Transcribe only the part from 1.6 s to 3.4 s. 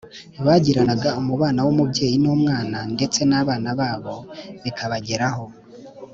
w’umubyeyi n’umwana, ndetse